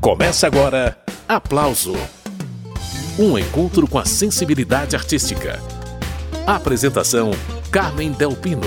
[0.00, 0.96] Começa agora
[1.28, 1.92] Aplauso
[3.18, 5.60] Um encontro com a sensibilidade artística.
[6.46, 7.32] Apresentação:
[7.70, 8.62] Carmen Delpino.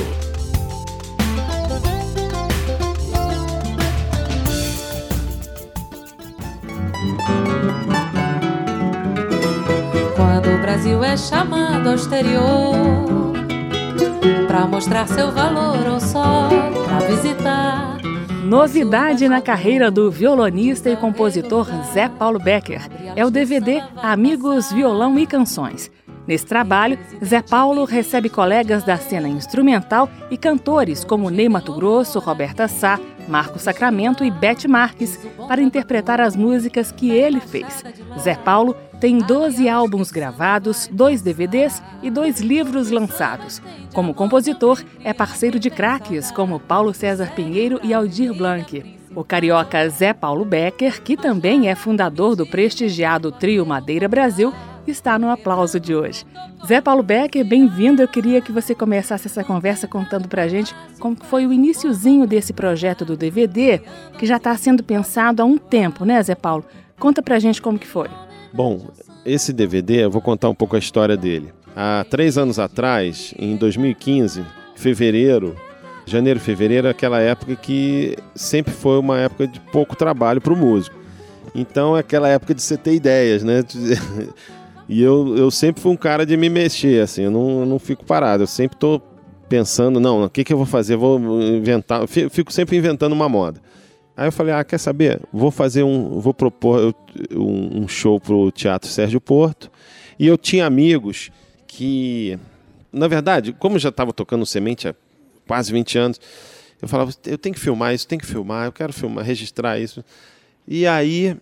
[10.16, 13.34] Quando o Brasil é chamado ao exterior
[14.48, 16.48] para mostrar seu valor ou só
[16.86, 17.93] para visitar
[18.54, 25.18] Novidade na carreira do violonista e compositor Zé Paulo Becker é o DVD Amigos Violão
[25.18, 25.90] e Canções.
[26.28, 32.20] Nesse trabalho, Zé Paulo recebe colegas da cena instrumental e cantores como Ney Mato Grosso,
[32.20, 37.84] Roberta Sá, Marco Sacramento e Bete Marques para interpretar as músicas que ele fez.
[38.20, 43.62] Zé Paulo tem 12 álbuns gravados, dois DVDs e dois livros lançados.
[43.94, 48.98] Como compositor, é parceiro de craques como Paulo César Pinheiro e Aldir Blanc.
[49.14, 54.54] O carioca Zé Paulo Becker, que também é fundador do prestigiado Trio Madeira Brasil,
[54.88, 56.26] está no aplauso de hoje.
[56.66, 58.02] Zé Paulo Becker, bem-vindo.
[58.02, 62.54] Eu queria que você começasse essa conversa contando pra gente como foi o iníciozinho desse
[62.54, 63.82] projeto do DVD,
[64.18, 66.64] que já está sendo pensado há um tempo, né, Zé Paulo?
[66.98, 68.08] Conta pra gente como que foi.
[68.54, 68.86] Bom,
[69.26, 71.52] esse DVD, eu vou contar um pouco a história dele.
[71.76, 75.56] Há três anos atrás, em 2015, fevereiro,
[76.06, 80.96] janeiro, fevereiro, aquela época que sempre foi uma época de pouco trabalho para o músico.
[81.56, 83.64] Então, é aquela época de você ter ideias, né?
[84.90, 87.80] E eu, eu sempre fui um cara de me mexer, assim, eu não, eu não
[87.80, 89.02] fico parado, eu sempre estou
[89.48, 90.98] pensando, não, o que, que eu vou fazer?
[90.98, 93.62] Vou inventar, fico sempre inventando uma moda.
[94.16, 95.20] Aí eu falei, ah, quer saber?
[95.32, 96.96] Vou fazer um, vou propor
[97.32, 99.72] um, show pro Teatro Sérgio Porto.
[100.20, 101.32] E eu tinha amigos
[101.66, 102.38] que,
[102.92, 104.96] na verdade, como já estava tocando semente há
[105.48, 106.22] quase 20 anos,
[106.80, 110.04] eu falava, eu tenho que filmar isso, tenho que filmar, eu quero filmar, registrar isso.
[110.68, 111.36] E aí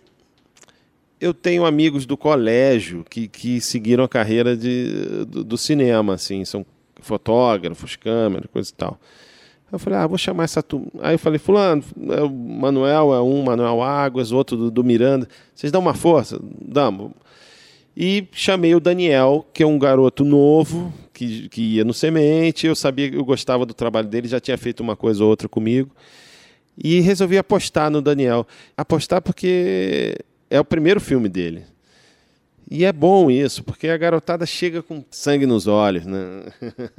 [1.20, 6.44] eu tenho amigos do colégio que, que seguiram a carreira de, do, do cinema, assim,
[6.44, 6.64] são
[7.00, 9.00] fotógrafos, câmeras, coisa e tal.
[9.72, 10.86] Eu falei, ah, vou chamar essa turma.
[11.00, 15.26] Aí eu falei, fulano, é o Manuel é um, Manuel Águas, outro do, do Miranda.
[15.54, 16.38] Vocês dão uma força?
[16.42, 17.12] Damos.
[17.96, 22.66] E chamei o Daniel, que é um garoto novo, que, que ia no Semente.
[22.66, 25.48] Eu sabia que eu gostava do trabalho dele, já tinha feito uma coisa ou outra
[25.48, 25.90] comigo.
[26.76, 28.46] E resolvi apostar no Daniel.
[28.76, 30.16] Apostar porque
[30.50, 31.64] é o primeiro filme dele.
[32.70, 36.44] E é bom isso, porque a garotada chega com sangue nos olhos, né?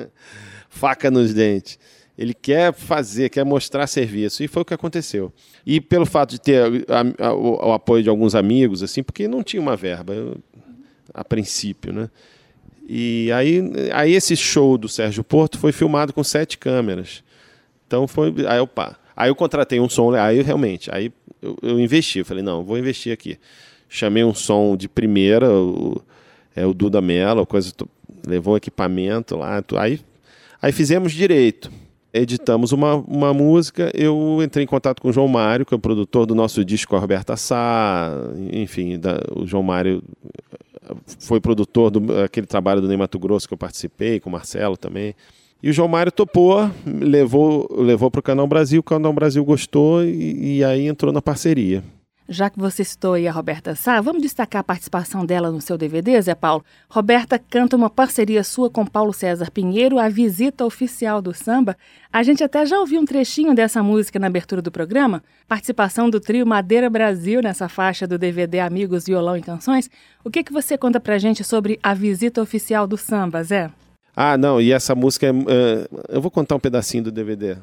[0.69, 1.79] faca nos dentes.
[2.17, 4.43] Ele quer fazer, quer mostrar serviço.
[4.43, 5.33] E foi o que aconteceu.
[5.65, 9.27] E pelo fato de ter a, a, o, o, apoio de alguns amigos, assim, porque
[9.27, 10.37] não tinha uma verba, eu,
[11.13, 12.09] a princípio, né?
[12.87, 13.61] E aí,
[13.93, 17.23] aí esse show do Sérgio Porto foi filmado com sete câmeras.
[17.87, 18.33] Então foi.
[18.47, 22.19] Aí eu, pá, aí eu contratei um som, aí realmente, aí eu, eu investi.
[22.19, 23.39] Eu falei, não, vou investir aqui.
[23.89, 26.01] Chamei um som de primeira, o,
[26.55, 27.71] é o Duda Mello, coisa,
[28.27, 29.63] levou equipamento lá.
[29.79, 29.99] Aí,
[30.61, 31.71] aí fizemos direito
[32.13, 35.79] editamos uma, uma música, eu entrei em contato com o João Mário, que é o
[35.79, 38.11] produtor do nosso disco, a Roberta Sá,
[38.51, 40.03] enfim, da, o João Mário
[41.19, 45.15] foi produtor daquele trabalho do Ney Mato Grosso que eu participei, com o Marcelo também.
[45.61, 50.03] E o João Mário topou, levou, levou para o Canal Brasil, o Canal Brasil gostou
[50.03, 51.83] e, e aí entrou na parceria.
[52.27, 55.77] Já que você citou aí a Roberta Sá, vamos destacar a participação dela no seu
[55.77, 56.63] DVD, Zé Paulo.
[56.89, 61.75] Roberta canta uma parceria sua com Paulo César Pinheiro, a visita oficial do samba.
[62.11, 65.21] A gente até já ouviu um trechinho dessa música na abertura do programa.
[65.49, 69.89] Participação do trio Madeira Brasil nessa faixa do DVD Amigos, Violão e Canções.
[70.23, 73.69] O que, que você conta pra gente sobre a visita oficial do samba, Zé?
[74.15, 77.57] Ah, não, e essa música, é, uh, eu vou contar um pedacinho do DVD.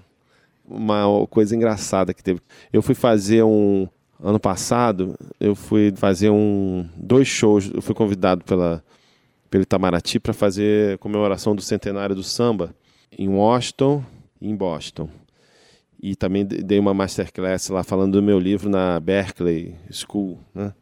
[0.69, 2.41] Uma coisa engraçada que teve.
[2.73, 3.89] Eu fui fazer um,
[4.23, 8.83] ano passado eu fui fazer um dois shows, eu fui convidado pela
[9.51, 12.73] pelo Itamaraty para fazer comemoração do centenário do samba
[13.19, 14.05] em Washington
[14.41, 15.09] e em Boston.
[16.01, 20.73] E também dei uma masterclass lá falando do meu livro na Berkeley School, né?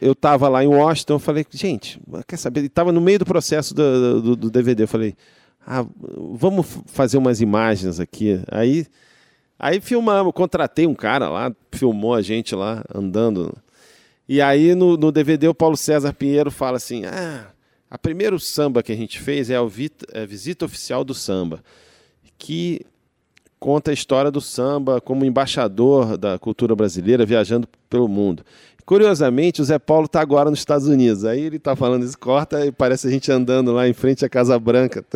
[0.00, 2.64] Eu estava lá em Washington, eu falei, gente, quer saber?
[2.64, 5.14] Estava no meio do processo do, do, do DVD, eu falei,
[5.66, 5.84] ah,
[6.32, 8.40] vamos fazer umas imagens aqui.
[8.50, 8.86] Aí
[9.58, 13.56] Aí filmamos, contratei um cara lá, filmou a gente lá andando.
[14.28, 17.46] E aí no, no DVD o Paulo César Pinheiro fala assim: ah,
[17.90, 19.60] a primeiro samba que a gente fez é a,
[20.12, 21.62] é a visita oficial do samba,
[22.38, 22.82] que
[23.58, 28.44] conta a história do samba como embaixador da cultura brasileira viajando pelo mundo.
[28.86, 31.24] Curiosamente, o Zé Paulo está agora nos Estados Unidos.
[31.24, 34.28] Aí ele está falando isso, corta e parece a gente andando lá em frente à
[34.28, 35.04] Casa Branca.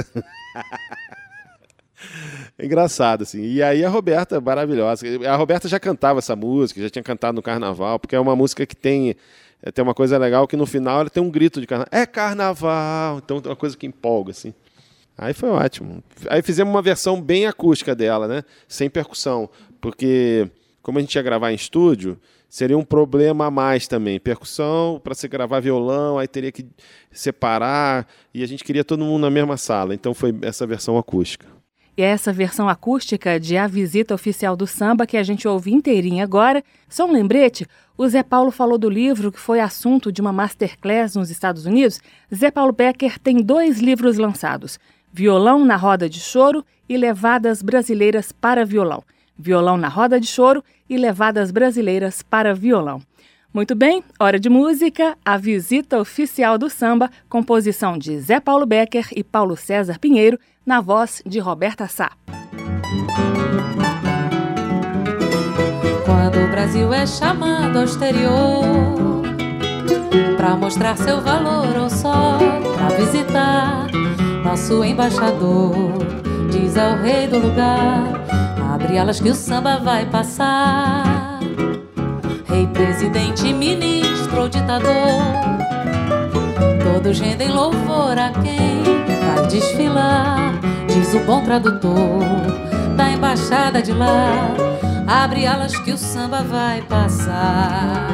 [2.59, 3.43] engraçado, assim.
[3.43, 5.07] E aí a Roberta, maravilhosa.
[5.29, 8.67] A Roberta já cantava essa música, já tinha cantado no carnaval, porque é uma música
[8.67, 9.17] que tem.
[9.63, 11.89] É, tem uma coisa legal que no final ela tem um grito de carnaval.
[11.93, 13.19] É carnaval!
[13.19, 14.53] Então é uma coisa que empolga, assim.
[15.17, 16.03] Aí foi ótimo.
[16.29, 18.43] Aí fizemos uma versão bem acústica dela, né?
[18.67, 19.49] Sem percussão.
[19.81, 20.49] Porque,
[20.83, 22.19] como a gente ia gravar em estúdio,
[22.49, 24.19] seria um problema a mais também.
[24.19, 26.67] Percussão, para você gravar violão, aí teria que
[27.11, 28.07] separar.
[28.35, 29.95] E a gente queria todo mundo na mesma sala.
[29.95, 31.47] Então foi essa versão acústica.
[31.97, 35.73] E é essa versão acústica de A Visita Oficial do Samba que a gente ouve
[35.73, 36.65] inteirinha agora.
[36.89, 37.67] Só um lembrete:
[37.99, 42.01] o Zé Paulo falou do livro que foi assunto de uma masterclass nos Estados Unidos.
[42.35, 44.81] Zé Paulo Becker tem dois livros lançados:
[45.13, 49.05] Violão na Roda de Choro e Levadas Brasileiras para Violão.
[49.39, 53.03] Violão na Roda de Choro e Levadas Brasileiras para Violão.
[53.53, 59.09] Muito bem, hora de música, a visita oficial do samba, composição de Zé Paulo Becker
[59.15, 62.13] e Paulo César Pinheiro, na voz de Roberta Sá.
[66.07, 69.23] Quando o Brasil é chamado ao exterior,
[70.39, 72.39] para mostrar seu valor ou só
[72.75, 73.87] para visitar,
[74.43, 75.99] nosso embaixador
[76.51, 78.25] diz ao rei do lugar:
[78.73, 81.32] abre alas que o samba vai passar.
[82.53, 85.23] Rei, presidente, ministro ditador,
[86.85, 90.53] todos rendem louvor a quem vai desfilar.
[90.87, 92.21] Diz o bom tradutor
[92.95, 94.55] da embaixada de lá.
[95.07, 98.11] Abre alas que o samba vai passar.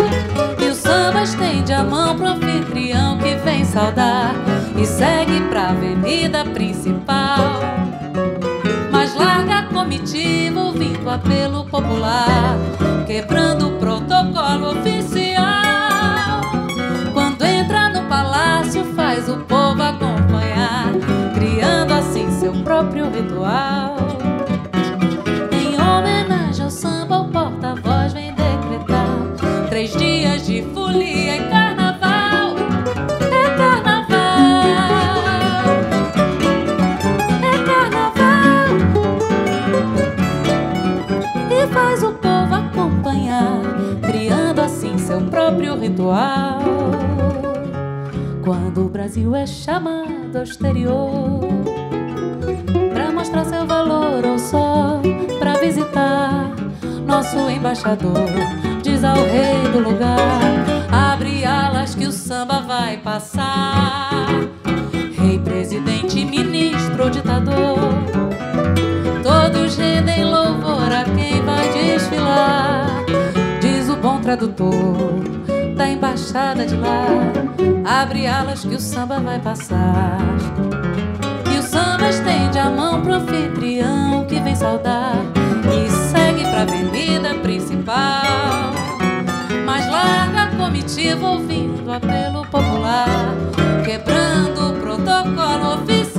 [0.56, 4.36] E o samba estende a mão pro anfitrião que vem saudar.
[4.80, 7.60] E segue pra avenida principal.
[8.92, 12.56] Mas larga a comitiva ouvindo apelo popular.
[13.04, 13.57] Quebrando
[46.08, 46.60] ritual.
[48.42, 51.40] Quando o Brasil é chamado ao exterior
[53.14, 55.02] mostrar seu valor ou só
[55.40, 56.52] pra visitar
[57.04, 58.28] nosso embaixador.
[58.80, 60.40] Diz ao rei do lugar:
[60.90, 64.28] abre alas que o samba vai passar.
[65.18, 67.78] Rei, presidente, ministro ou ditador,
[69.24, 73.04] todos rendem louvor a quem vai desfilar.
[73.60, 75.37] Diz o bom tradutor
[75.98, 77.06] embaixada de lá:
[77.84, 80.18] abre alas que o samba vai passar
[82.10, 85.16] estende a mão pro anfitrião que vem saudar
[85.66, 88.72] e segue pra avenida principal.
[89.66, 93.34] Mas larga a comitiva ouvindo apelo popular,
[93.84, 96.17] quebrando o protocolo oficial.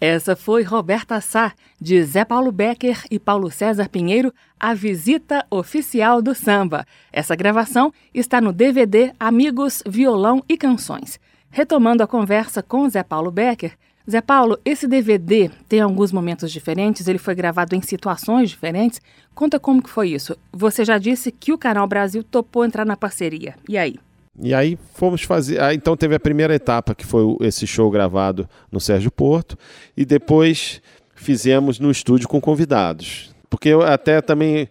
[0.00, 6.22] Essa foi Roberta Sá, de Zé Paulo Becker e Paulo César Pinheiro, a visita oficial
[6.22, 6.86] do samba.
[7.12, 11.18] Essa gravação está no DVD Amigos, Violão e Canções.
[11.50, 13.76] Retomando a conversa com Zé Paulo Becker,
[14.08, 19.02] Zé Paulo, esse DVD tem alguns momentos diferentes, ele foi gravado em situações diferentes.
[19.34, 20.36] Conta como que foi isso.
[20.52, 23.56] Você já disse que o Canal Brasil topou entrar na parceria.
[23.68, 23.96] E aí?
[24.40, 25.60] E aí fomos fazer.
[25.60, 29.58] Ah, então teve a primeira etapa, que foi esse show gravado no Sérgio Porto,
[29.96, 30.80] e depois
[31.14, 33.34] fizemos no estúdio com convidados.
[33.50, 34.68] Porque eu até também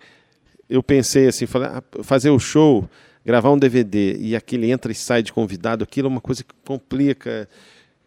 [0.70, 2.90] eu pensei assim, ah, fazer o show,
[3.26, 6.54] gravar um DVD e aquele entra e sai de convidado, aquilo é uma coisa que
[6.66, 7.48] complica.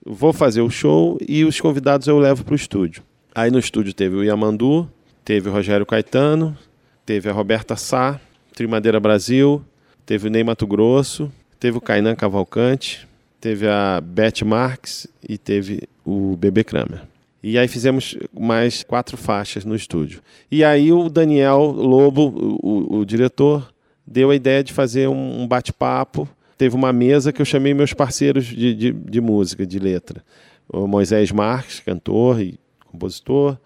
[0.05, 3.03] Vou fazer o show e os convidados eu levo para o estúdio.
[3.35, 4.91] Aí no estúdio teve o Yamandu,
[5.25, 6.57] teve o Rogério Caetano,
[7.05, 8.19] teve a Roberta Sá,
[8.55, 9.63] Trimadeira Brasil,
[10.07, 13.07] teve o Ney Mato Grosso, teve o Kainan Cavalcante,
[13.39, 17.03] teve a Beth Marques e teve o Bebê Kramer.
[17.43, 20.23] E aí fizemos mais quatro faixas no estúdio.
[20.51, 23.73] E aí o Daniel Lobo, o, o diretor,
[24.07, 26.29] deu a ideia de fazer um, um bate-papo.
[26.59, 30.23] Teve uma mesa que eu chamei meus parceiros de, de, de, música, de letra.
[30.69, 33.57] O Moisés Marques, cantor e compositor.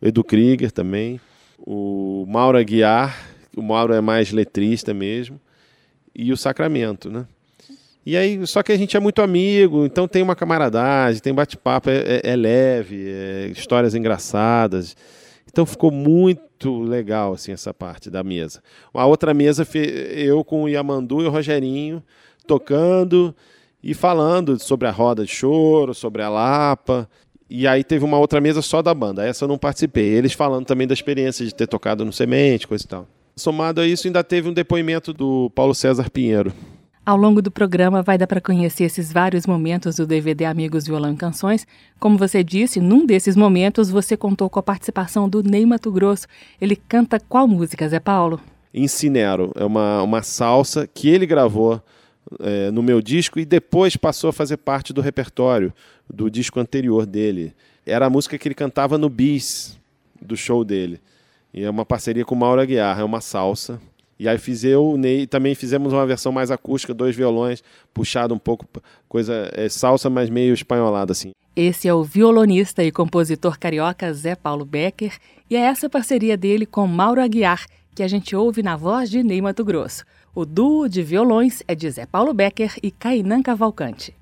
[0.00, 1.20] O Edu Krieger também.
[1.58, 5.38] O Mauro Aguiar, o Mauro é mais letrista mesmo.
[6.14, 7.26] E o Sacramento, né?
[8.08, 11.90] E aí, só que a gente é muito amigo, então tem uma camaradagem, tem bate-papo,
[11.90, 14.96] é, é, é, leve, é, histórias engraçadas.
[15.46, 18.62] Então ficou muito legal assim essa parte da mesa.
[18.94, 22.02] A outra mesa eu com o Yamandu e o Rogerinho
[22.46, 23.36] tocando
[23.82, 27.06] e falando sobre a roda de choro, sobre a Lapa.
[27.50, 29.22] E aí teve uma outra mesa só da banda.
[29.22, 30.06] Essa eu não participei.
[30.06, 33.06] Eles falando também da experiência de ter tocado no Semente, coisa e tal.
[33.36, 36.54] Somado a isso, ainda teve um depoimento do Paulo César Pinheiro,
[37.08, 41.14] ao longo do programa vai dar para conhecer esses vários momentos do DVD Amigos Violão
[41.14, 41.66] e Canções.
[41.98, 46.26] Como você disse, num desses momentos você contou com a participação do Ney Mato Grosso.
[46.60, 48.38] Ele canta qual música, Zé Paulo?
[48.74, 51.82] Incinero, é uma, uma salsa que ele gravou
[52.40, 55.72] é, no meu disco e depois passou a fazer parte do repertório
[56.12, 57.54] do disco anterior dele.
[57.86, 59.80] Era a música que ele cantava no bis
[60.20, 61.00] do show dele.
[61.54, 63.80] E é uma parceria com Mauro Aguiar, é uma salsa
[64.18, 67.62] e aí fiz eu, Ney, também fizemos uma versão mais acústica, dois violões,
[67.94, 68.66] puxado um pouco,
[69.08, 71.30] coisa é, salsa, mas meio espanholada assim.
[71.54, 75.16] Esse é o violonista e compositor carioca Zé Paulo Becker,
[75.50, 77.66] e é essa parceria dele com Mauro Aguiar
[77.98, 80.04] que a gente ouve na voz de Ney Mato Grosso.
[80.32, 84.14] O duo de violões é de Zé Paulo Becker e Cainan Cavalcante.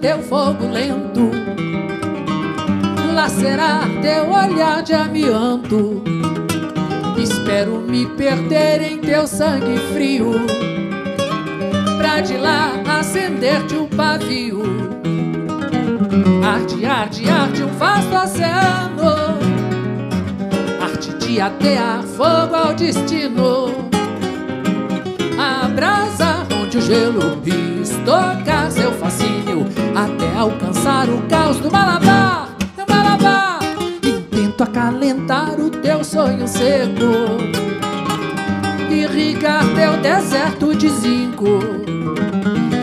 [0.00, 1.30] Teu fogo lento,
[3.14, 6.02] lacerar teu olhar de amianto.
[7.16, 10.32] Espero me perder em teu sangue frio,
[11.98, 14.62] pra de lá acender-te um pavio.
[16.44, 19.38] Arte, arte, arte, um vasto oceano,
[20.80, 23.88] arte de atear fogo ao destino.
[25.38, 27.36] A brasa onde o gelo
[27.82, 29.35] estocar seu fascínio
[29.94, 33.60] até alcançar o caos do Malabar, do Malabar.
[34.02, 37.38] Intento acalentar o teu sonho seco,
[38.90, 41.60] irrigar teu deserto de zinco,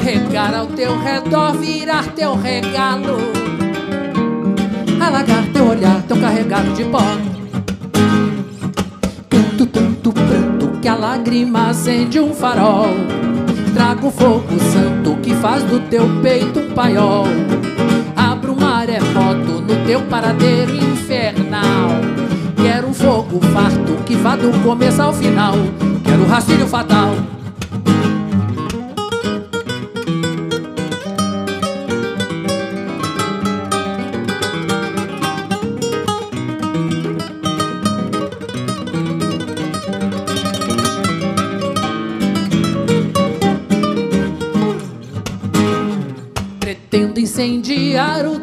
[0.04, 3.18] regar ao teu redor, virar teu regalo,
[5.06, 7.04] alagar teu olhar tão carregado de pó.
[9.30, 13.33] Tanto, tanto pranto que a lágrima acende um farol
[13.74, 17.26] Trago fogo santo que faz do teu peito um paiol.
[18.16, 21.90] Abro um maremoto no teu paradeiro infernal.
[22.56, 25.56] Quero um fogo farto que vá do começo ao final.
[26.04, 26.83] Quero rastilho fatal.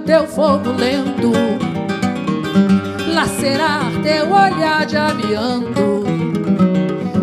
[0.04, 1.33] Teu fogo lento,
[3.12, 6.04] lacerar teu olhar de amianto.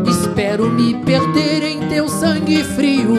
[0.08, 3.16] Espero me perder em teu sangue frio,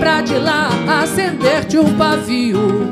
[0.00, 0.68] pra de lá
[1.02, 2.90] acender-te um pavio.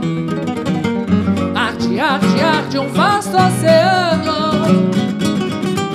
[1.55, 4.91] Arte, arte, arte, um vasto oceano,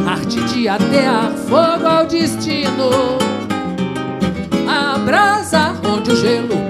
[0.08, 2.89] arte de atear fogo ao destino.
[4.68, 4.98] A
[5.88, 6.70] onde o gelo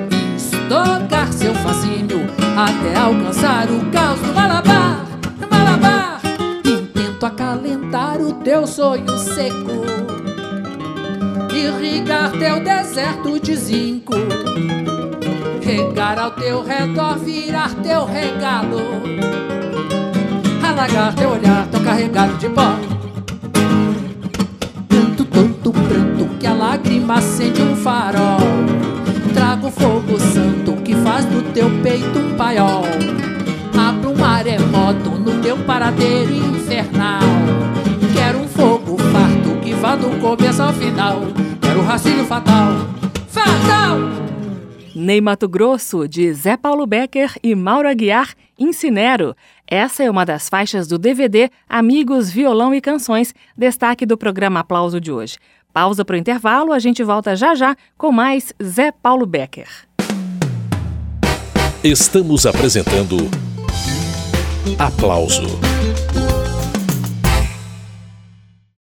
[0.70, 1.29] seu
[1.64, 2.20] fascínio
[2.58, 5.06] até alcançar o caos do Malabar,
[5.50, 6.22] Malabar.
[6.66, 9.86] Intento acalentar o teu sonho seco,
[11.54, 14.14] irrigar teu deserto de zinco,
[15.62, 18.82] regar ao teu redor, virar teu regalo,
[20.68, 22.76] alagar teu olhar tão carregado de pó.
[24.88, 28.89] Tanto, tanto pranto que a lágrima acende um farol
[29.34, 32.84] trago fogo santo que faz do teu peito um paiol.
[33.78, 37.22] Abro um maremoto no teu paradeiro infernal.
[38.14, 41.22] Quero um fogo farto que vá do começo ao final.
[41.62, 42.88] Quero o racinho fatal,
[43.28, 43.98] fatal!
[44.96, 49.34] Ney Mato Grosso, de Zé Paulo Becker e Mauro Aguiar, Incinero.
[49.66, 55.00] Essa é uma das faixas do DVD Amigos, Violão e Canções, destaque do programa Aplauso
[55.00, 55.38] de hoje.
[55.74, 59.68] Pausa para o intervalo, a gente volta já já com mais Zé Paulo Becker.
[61.84, 63.18] Estamos apresentando
[64.78, 65.69] Aplauso